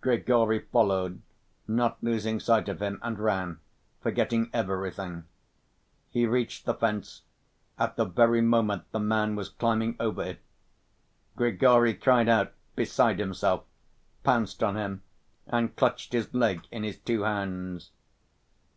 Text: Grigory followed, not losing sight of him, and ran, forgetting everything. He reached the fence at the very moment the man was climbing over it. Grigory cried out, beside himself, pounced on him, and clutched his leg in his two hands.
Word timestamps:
Grigory 0.00 0.60
followed, 0.60 1.22
not 1.66 1.98
losing 2.04 2.38
sight 2.38 2.68
of 2.68 2.80
him, 2.80 3.00
and 3.02 3.18
ran, 3.18 3.58
forgetting 4.00 4.48
everything. 4.52 5.24
He 6.08 6.24
reached 6.24 6.66
the 6.66 6.74
fence 6.74 7.22
at 7.76 7.96
the 7.96 8.04
very 8.04 8.40
moment 8.42 8.84
the 8.92 9.00
man 9.00 9.34
was 9.34 9.48
climbing 9.48 9.96
over 9.98 10.22
it. 10.22 10.40
Grigory 11.34 11.94
cried 11.94 12.28
out, 12.28 12.52
beside 12.76 13.18
himself, 13.18 13.64
pounced 14.22 14.62
on 14.62 14.76
him, 14.76 15.02
and 15.48 15.74
clutched 15.74 16.12
his 16.12 16.32
leg 16.32 16.64
in 16.70 16.84
his 16.84 16.98
two 16.98 17.22
hands. 17.22 17.90